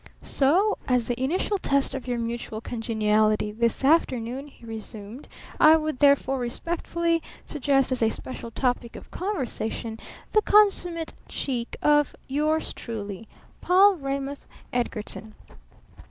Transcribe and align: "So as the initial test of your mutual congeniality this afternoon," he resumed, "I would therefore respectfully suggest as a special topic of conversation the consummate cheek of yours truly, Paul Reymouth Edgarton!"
"So 0.23 0.79
as 0.87 1.05
the 1.07 1.23
initial 1.23 1.59
test 1.59 1.93
of 1.93 2.07
your 2.07 2.17
mutual 2.17 2.59
congeniality 2.59 3.51
this 3.51 3.85
afternoon," 3.85 4.47
he 4.47 4.65
resumed, 4.65 5.27
"I 5.59 5.77
would 5.77 5.99
therefore 5.99 6.39
respectfully 6.39 7.21
suggest 7.45 7.91
as 7.91 8.01
a 8.01 8.09
special 8.09 8.49
topic 8.49 8.95
of 8.95 9.11
conversation 9.11 9.99
the 10.31 10.41
consummate 10.41 11.13
cheek 11.27 11.77
of 11.83 12.15
yours 12.27 12.73
truly, 12.73 13.27
Paul 13.61 13.93
Reymouth 13.95 14.47
Edgarton!" 14.73 15.35